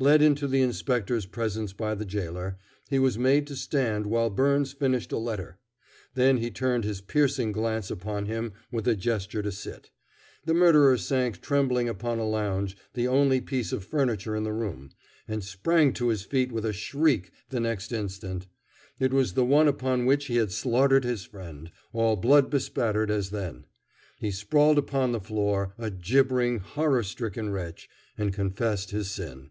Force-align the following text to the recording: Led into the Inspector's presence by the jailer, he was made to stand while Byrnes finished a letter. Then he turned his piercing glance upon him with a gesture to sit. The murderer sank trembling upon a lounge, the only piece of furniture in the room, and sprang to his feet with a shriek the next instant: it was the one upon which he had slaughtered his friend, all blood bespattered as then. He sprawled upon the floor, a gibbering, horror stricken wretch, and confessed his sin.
Led 0.00 0.22
into 0.22 0.46
the 0.46 0.62
Inspector's 0.62 1.26
presence 1.26 1.72
by 1.72 1.96
the 1.96 2.04
jailer, 2.04 2.56
he 2.88 3.00
was 3.00 3.18
made 3.18 3.48
to 3.48 3.56
stand 3.56 4.06
while 4.06 4.30
Byrnes 4.30 4.70
finished 4.72 5.10
a 5.10 5.18
letter. 5.18 5.58
Then 6.14 6.36
he 6.36 6.52
turned 6.52 6.84
his 6.84 7.00
piercing 7.00 7.50
glance 7.50 7.90
upon 7.90 8.26
him 8.26 8.52
with 8.70 8.86
a 8.86 8.94
gesture 8.94 9.42
to 9.42 9.50
sit. 9.50 9.90
The 10.44 10.54
murderer 10.54 10.96
sank 10.98 11.40
trembling 11.40 11.88
upon 11.88 12.20
a 12.20 12.28
lounge, 12.28 12.76
the 12.94 13.08
only 13.08 13.40
piece 13.40 13.72
of 13.72 13.82
furniture 13.82 14.36
in 14.36 14.44
the 14.44 14.52
room, 14.52 14.90
and 15.26 15.42
sprang 15.42 15.92
to 15.94 16.10
his 16.10 16.22
feet 16.22 16.52
with 16.52 16.64
a 16.64 16.72
shriek 16.72 17.32
the 17.48 17.58
next 17.58 17.90
instant: 17.92 18.46
it 19.00 19.12
was 19.12 19.32
the 19.32 19.44
one 19.44 19.66
upon 19.66 20.06
which 20.06 20.26
he 20.26 20.36
had 20.36 20.52
slaughtered 20.52 21.02
his 21.02 21.24
friend, 21.24 21.72
all 21.92 22.14
blood 22.14 22.50
bespattered 22.50 23.10
as 23.10 23.30
then. 23.30 23.64
He 24.20 24.30
sprawled 24.30 24.78
upon 24.78 25.10
the 25.10 25.18
floor, 25.18 25.74
a 25.76 25.90
gibbering, 25.90 26.60
horror 26.60 27.02
stricken 27.02 27.50
wretch, 27.50 27.88
and 28.16 28.32
confessed 28.32 28.92
his 28.92 29.10
sin. 29.10 29.50